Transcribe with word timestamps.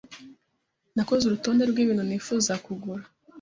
Nakoze 0.95 1.23
urutonde 1.25 1.63
rwibintu 1.71 2.03
nifuza 2.05 2.53
kugura. 2.65 3.03